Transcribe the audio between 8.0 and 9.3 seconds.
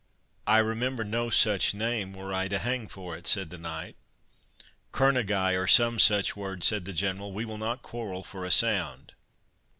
for a sound."